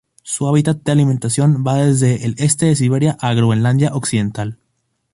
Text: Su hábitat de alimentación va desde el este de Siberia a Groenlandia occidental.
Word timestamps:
Su 0.23 0.47
hábitat 0.47 0.81
de 0.81 0.93
alimentación 0.93 1.63
va 1.63 1.75
desde 1.75 2.25
el 2.25 2.33
este 2.39 2.65
de 2.65 2.75
Siberia 2.75 3.17
a 3.21 3.35
Groenlandia 3.35 3.93
occidental. 3.93 4.57